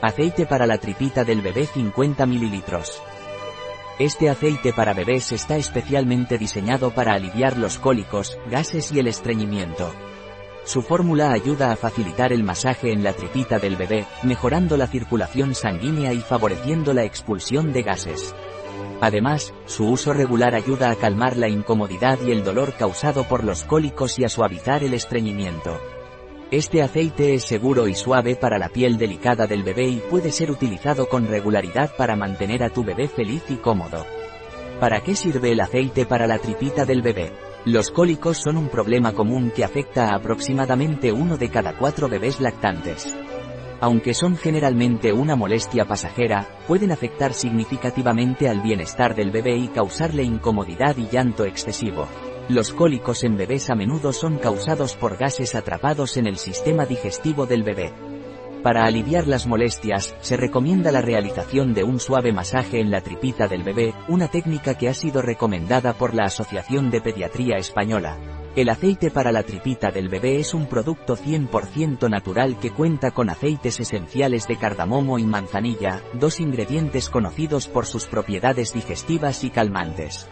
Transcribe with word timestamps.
Aceite 0.00 0.46
para 0.46 0.64
la 0.64 0.78
tripita 0.78 1.24
del 1.24 1.42
bebé 1.42 1.66
50 1.66 2.24
ml. 2.24 2.62
Este 3.98 4.30
aceite 4.30 4.72
para 4.72 4.94
bebés 4.94 5.32
está 5.32 5.56
especialmente 5.56 6.38
diseñado 6.38 6.92
para 6.92 7.14
aliviar 7.14 7.56
los 7.56 7.80
cólicos, 7.80 8.38
gases 8.48 8.92
y 8.92 9.00
el 9.00 9.08
estreñimiento. 9.08 9.92
Su 10.62 10.82
fórmula 10.82 11.32
ayuda 11.32 11.72
a 11.72 11.76
facilitar 11.76 12.32
el 12.32 12.44
masaje 12.44 12.92
en 12.92 13.02
la 13.02 13.12
tripita 13.12 13.58
del 13.58 13.74
bebé, 13.74 14.06
mejorando 14.22 14.76
la 14.76 14.86
circulación 14.86 15.56
sanguínea 15.56 16.12
y 16.12 16.20
favoreciendo 16.20 16.94
la 16.94 17.02
expulsión 17.02 17.72
de 17.72 17.82
gases. 17.82 18.36
Además, 19.00 19.52
su 19.66 19.88
uso 19.88 20.12
regular 20.12 20.54
ayuda 20.54 20.92
a 20.92 20.94
calmar 20.94 21.36
la 21.36 21.48
incomodidad 21.48 22.20
y 22.24 22.30
el 22.30 22.44
dolor 22.44 22.72
causado 22.74 23.24
por 23.24 23.42
los 23.42 23.64
cólicos 23.64 24.16
y 24.20 24.24
a 24.24 24.28
suavizar 24.28 24.84
el 24.84 24.94
estreñimiento. 24.94 25.76
Este 26.50 26.82
aceite 26.82 27.34
es 27.34 27.44
seguro 27.44 27.88
y 27.88 27.94
suave 27.94 28.36
para 28.36 28.58
la 28.58 28.68
piel 28.70 28.96
delicada 28.96 29.46
del 29.46 29.62
bebé 29.62 29.88
y 29.88 29.96
puede 29.98 30.32
ser 30.32 30.50
utilizado 30.50 31.08
con 31.08 31.26
regularidad 31.28 31.94
para 31.96 32.16
mantener 32.16 32.62
a 32.62 32.70
tu 32.70 32.84
bebé 32.84 33.08
feliz 33.08 33.42
y 33.50 33.56
cómodo. 33.56 34.06
¿Para 34.80 35.02
qué 35.02 35.14
sirve 35.14 35.52
el 35.52 35.60
aceite 35.60 36.06
para 36.06 36.26
la 36.26 36.38
tripita 36.38 36.84
del 36.86 37.02
bebé? 37.02 37.32
Los 37.64 37.90
cólicos 37.90 38.38
son 38.38 38.56
un 38.56 38.68
problema 38.68 39.12
común 39.12 39.50
que 39.54 39.64
afecta 39.64 40.10
a 40.10 40.16
aproximadamente 40.16 41.12
uno 41.12 41.36
de 41.36 41.50
cada 41.50 41.76
cuatro 41.76 42.08
bebés 42.08 42.40
lactantes 42.40 43.14
aunque 43.80 44.14
son 44.14 44.36
generalmente 44.36 45.12
una 45.12 45.36
molestia 45.36 45.84
pasajera, 45.84 46.46
pueden 46.66 46.90
afectar 46.92 47.32
significativamente 47.32 48.48
al 48.48 48.60
bienestar 48.60 49.14
del 49.14 49.30
bebé 49.30 49.56
y 49.56 49.68
causarle 49.68 50.24
incomodidad 50.24 50.96
y 50.96 51.08
llanto 51.08 51.44
excesivo. 51.44 52.08
Los 52.48 52.72
cólicos 52.72 53.24
en 53.24 53.36
bebés 53.36 53.68
a 53.68 53.74
menudo 53.74 54.14
son 54.14 54.38
causados 54.38 54.96
por 54.96 55.18
gases 55.18 55.54
atrapados 55.54 56.16
en 56.16 56.26
el 56.26 56.38
sistema 56.38 56.86
digestivo 56.86 57.44
del 57.44 57.62
bebé. 57.62 57.92
Para 58.62 58.86
aliviar 58.86 59.26
las 59.26 59.46
molestias, 59.46 60.16
se 60.22 60.38
recomienda 60.38 60.90
la 60.90 61.02
realización 61.02 61.74
de 61.74 61.84
un 61.84 62.00
suave 62.00 62.32
masaje 62.32 62.80
en 62.80 62.90
la 62.90 63.02
tripita 63.02 63.48
del 63.48 63.64
bebé, 63.64 63.92
una 64.08 64.28
técnica 64.28 64.78
que 64.78 64.88
ha 64.88 64.94
sido 64.94 65.20
recomendada 65.20 65.92
por 65.92 66.14
la 66.14 66.24
Asociación 66.24 66.90
de 66.90 67.02
Pediatría 67.02 67.56
Española. 67.56 68.16
El 68.56 68.70
aceite 68.70 69.10
para 69.10 69.30
la 69.30 69.42
tripita 69.42 69.90
del 69.90 70.08
bebé 70.08 70.40
es 70.40 70.54
un 70.54 70.66
producto 70.66 71.18
100% 71.18 72.08
natural 72.08 72.58
que 72.58 72.70
cuenta 72.70 73.10
con 73.10 73.28
aceites 73.28 73.78
esenciales 73.78 74.48
de 74.48 74.56
cardamomo 74.56 75.18
y 75.18 75.24
manzanilla, 75.24 76.02
dos 76.14 76.40
ingredientes 76.40 77.10
conocidos 77.10 77.68
por 77.68 77.84
sus 77.84 78.06
propiedades 78.06 78.72
digestivas 78.72 79.44
y 79.44 79.50
calmantes. 79.50 80.26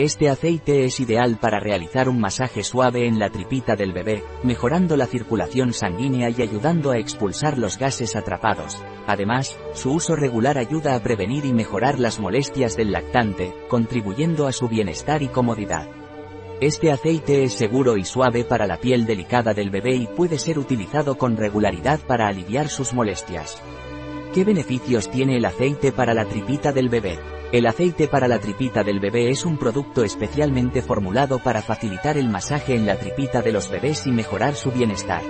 Este 0.00 0.30
aceite 0.30 0.86
es 0.86 0.98
ideal 0.98 1.36
para 1.38 1.60
realizar 1.60 2.08
un 2.08 2.18
masaje 2.18 2.64
suave 2.64 3.06
en 3.06 3.18
la 3.18 3.28
tripita 3.28 3.76
del 3.76 3.92
bebé, 3.92 4.24
mejorando 4.42 4.96
la 4.96 5.04
circulación 5.04 5.74
sanguínea 5.74 6.30
y 6.30 6.40
ayudando 6.40 6.90
a 6.90 6.96
expulsar 6.96 7.58
los 7.58 7.76
gases 7.76 8.16
atrapados. 8.16 8.82
Además, 9.06 9.58
su 9.74 9.92
uso 9.92 10.16
regular 10.16 10.56
ayuda 10.56 10.94
a 10.94 11.02
prevenir 11.02 11.44
y 11.44 11.52
mejorar 11.52 11.98
las 11.98 12.18
molestias 12.18 12.78
del 12.78 12.92
lactante, 12.92 13.52
contribuyendo 13.68 14.46
a 14.46 14.52
su 14.52 14.68
bienestar 14.68 15.20
y 15.22 15.28
comodidad. 15.28 15.86
Este 16.62 16.90
aceite 16.90 17.44
es 17.44 17.52
seguro 17.52 17.98
y 17.98 18.06
suave 18.06 18.44
para 18.44 18.66
la 18.66 18.78
piel 18.78 19.04
delicada 19.04 19.52
del 19.52 19.68
bebé 19.68 19.96
y 19.96 20.06
puede 20.06 20.38
ser 20.38 20.58
utilizado 20.58 21.18
con 21.18 21.36
regularidad 21.36 22.00
para 22.00 22.26
aliviar 22.26 22.70
sus 22.70 22.94
molestias. 22.94 23.62
¿Qué 24.32 24.44
beneficios 24.44 25.10
tiene 25.10 25.38
el 25.38 25.44
aceite 25.44 25.90
para 25.90 26.14
la 26.14 26.24
tripita 26.24 26.70
del 26.70 26.88
bebé? 26.88 27.18
El 27.50 27.66
aceite 27.66 28.06
para 28.06 28.28
la 28.28 28.38
tripita 28.38 28.84
del 28.84 29.00
bebé 29.00 29.28
es 29.28 29.44
un 29.44 29.58
producto 29.58 30.04
especialmente 30.04 30.82
formulado 30.82 31.40
para 31.40 31.62
facilitar 31.62 32.16
el 32.16 32.28
masaje 32.28 32.76
en 32.76 32.86
la 32.86 32.96
tripita 32.96 33.42
de 33.42 33.50
los 33.50 33.68
bebés 33.68 34.06
y 34.06 34.12
mejorar 34.12 34.54
su 34.54 34.70
bienestar. 34.70 35.22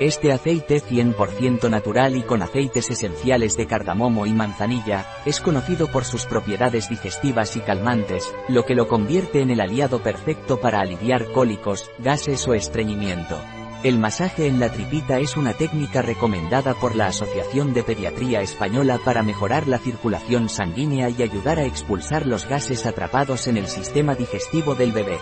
Este 0.00 0.32
aceite 0.32 0.80
100% 0.80 1.68
natural 1.68 2.16
y 2.16 2.22
con 2.22 2.40
aceites 2.40 2.90
esenciales 2.90 3.58
de 3.58 3.66
cardamomo 3.66 4.24
y 4.24 4.32
manzanilla, 4.32 5.06
es 5.26 5.38
conocido 5.40 5.88
por 5.88 6.06
sus 6.06 6.24
propiedades 6.24 6.88
digestivas 6.88 7.54
y 7.56 7.60
calmantes, 7.60 8.34
lo 8.48 8.64
que 8.64 8.74
lo 8.74 8.88
convierte 8.88 9.42
en 9.42 9.50
el 9.50 9.60
aliado 9.60 10.02
perfecto 10.02 10.58
para 10.58 10.80
aliviar 10.80 11.30
cólicos, 11.32 11.90
gases 11.98 12.48
o 12.48 12.54
estreñimiento. 12.54 13.36
El 13.82 13.98
masaje 13.98 14.46
en 14.46 14.60
la 14.60 14.70
tripita 14.70 15.18
es 15.18 15.36
una 15.36 15.54
técnica 15.54 16.02
recomendada 16.02 16.74
por 16.74 16.94
la 16.94 17.08
Asociación 17.08 17.74
de 17.74 17.82
Pediatría 17.82 18.40
Española 18.40 19.00
para 19.04 19.24
mejorar 19.24 19.66
la 19.66 19.78
circulación 19.78 20.48
sanguínea 20.48 21.08
y 21.10 21.20
ayudar 21.20 21.58
a 21.58 21.64
expulsar 21.64 22.24
los 22.24 22.46
gases 22.46 22.86
atrapados 22.86 23.48
en 23.48 23.56
el 23.56 23.66
sistema 23.66 24.14
digestivo 24.14 24.76
del 24.76 24.92
bebé. 24.92 25.18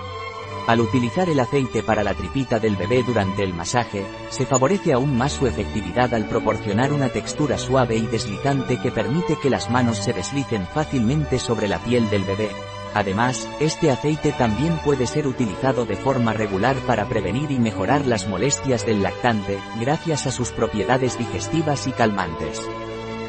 Al 0.67 0.81
utilizar 0.81 1.31
el 1.31 1.41
aceite 1.41 1.83
para 1.83 2.05
la 2.05 2.13
tripita 2.13 2.59
del 2.59 2.77
bebé 2.77 3.03
durante 3.03 3.43
el 3.45 3.55
masaje, 3.55 4.05
se 4.29 4.45
favorece 4.45 4.93
aún 4.93 5.17
más 5.17 5.33
su 5.33 5.47
efectividad 5.47 6.13
al 6.13 6.27
proporcionar 6.27 6.93
una 6.93 7.09
textura 7.09 7.57
suave 7.57 7.97
y 7.97 8.07
deslizante 8.09 8.77
que 8.77 8.91
permite 8.91 9.39
que 9.39 9.49
las 9.49 9.71
manos 9.71 9.97
se 9.97 10.13
deslicen 10.13 10.67
fácilmente 10.67 11.39
sobre 11.39 11.67
la 11.67 11.79
piel 11.79 12.11
del 12.11 12.25
bebé. 12.25 12.51
Además, 12.95 13.49
este 13.61 13.91
aceite 13.91 14.33
también 14.33 14.77
puede 14.85 15.07
ser 15.07 15.27
utilizado 15.27 15.87
de 15.87 15.97
forma 15.97 16.33
regular 16.33 16.77
para 16.87 17.09
prevenir 17.09 17.51
y 17.53 17.59
mejorar 17.59 18.05
las 18.07 18.27
molestias 18.27 18.85
del 18.85 19.03
lactante, 19.03 19.59
gracias 19.81 20.27
a 20.27 20.33
sus 20.33 20.51
propiedades 20.51 21.17
digestivas 21.17 21.87
y 21.87 21.93
calmantes. 21.93 22.61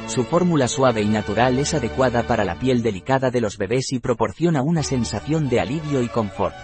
Su 0.07 0.23
fórmula 0.23 0.67
suave 0.67 1.03
y 1.03 1.07
natural 1.07 1.59
es 1.59 1.73
adecuada 1.73 2.23
para 2.23 2.43
la 2.43 2.55
piel 2.55 2.81
delicada 2.81 3.29
de 3.29 3.39
los 3.39 3.57
bebés 3.57 3.93
y 3.93 3.99
proporciona 3.99 4.61
una 4.63 4.83
sensación 4.83 5.47
de 5.47 5.59
alivio 5.59 6.01
y 6.01 6.07
confort. 6.07 6.55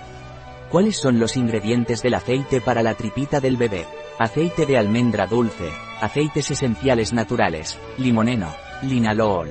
¿Cuáles 0.70 0.98
son 0.98 1.20
los 1.20 1.38
ingredientes 1.38 2.02
del 2.02 2.16
aceite 2.16 2.62
para 2.62 2.84
la 2.84 2.96
tripita 2.96 3.40
del 3.40 3.56
bebé? 3.56 3.86
Aceite 4.20 4.66
de 4.66 4.78
almendra 4.78 5.28
dulce, 5.28 5.70
aceites 6.02 6.52
esenciales 6.52 7.14
naturales, 7.14 7.78
limoneno, 7.98 8.54
linalool. 8.82 9.50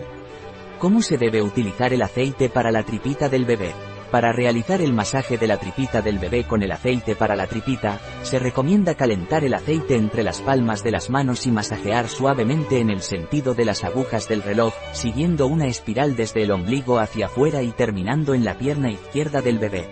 ¿Cómo 0.79 1.01
se 1.01 1.17
debe 1.17 1.41
utilizar 1.41 1.95
el 1.95 2.03
aceite 2.03 2.51
para 2.51 2.71
la 2.71 2.83
tripita 2.83 3.31
del 3.31 3.47
bebé? 3.47 3.73
Para 4.11 4.33
realizar 4.33 4.83
el 4.83 4.93
masaje 4.93 5.39
de 5.39 5.47
la 5.47 5.57
tripita 5.57 6.03
del 6.03 6.19
bebé 6.19 6.45
con 6.45 6.63
el 6.63 6.71
aceite 6.71 7.17
para 7.17 7.35
la 7.35 7.47
tripita, 7.47 7.99
se 8.23 8.39
recomienda 8.39 8.95
calentar 8.95 9.43
el 9.43 9.55
aceite 9.55 9.97
entre 9.97 10.23
las 10.23 10.43
palmas 10.43 10.85
de 10.85 10.91
las 10.91 11.09
manos 11.09 11.47
y 11.47 11.51
masajear 11.51 12.09
suavemente 12.09 12.79
en 12.79 12.91
el 12.91 13.01
sentido 13.01 13.55
de 13.55 13.65
las 13.65 13.85
agujas 13.85 14.29
del 14.29 14.43
reloj, 14.43 14.75
siguiendo 14.93 15.47
una 15.47 15.67
espiral 15.67 16.15
desde 16.15 16.43
el 16.43 16.51
ombligo 16.51 16.99
hacia 16.99 17.27
afuera 17.27 17.63
y 17.63 17.73
terminando 17.73 18.35
en 18.35 18.45
la 18.45 18.59
pierna 18.59 18.91
izquierda 18.91 19.41
del 19.41 19.59
bebé. 19.59 19.89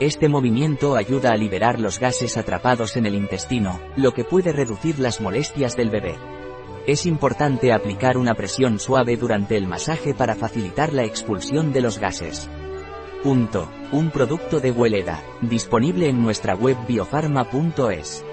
Este 0.00 0.28
movimiento 0.28 0.96
ayuda 0.96 1.30
a 1.30 1.36
liberar 1.36 1.80
los 1.80 1.98
gases 1.98 2.36
atrapados 2.36 2.96
en 2.96 3.06
el 3.06 3.14
intestino, 3.14 3.80
lo 3.96 4.12
que 4.12 4.24
puede 4.24 4.52
reducir 4.52 4.98
las 4.98 5.20
molestias 5.20 5.76
del 5.76 5.90
bebé. 5.90 6.39
Es 6.86 7.06
importante 7.06 7.72
aplicar 7.72 8.16
una 8.16 8.34
presión 8.34 8.78
suave 8.78 9.16
durante 9.16 9.56
el 9.56 9.66
masaje 9.66 10.14
para 10.14 10.34
facilitar 10.34 10.92
la 10.92 11.04
expulsión 11.04 11.72
de 11.72 11.80
los 11.82 11.98
gases. 11.98 12.48
Punto. 13.22 13.70
Un 13.92 14.10
producto 14.10 14.60
de 14.60 14.70
Hueleda, 14.70 15.22
disponible 15.42 16.08
en 16.08 16.22
nuestra 16.22 16.54
web 16.54 16.76
biofarma.es. 16.86 18.24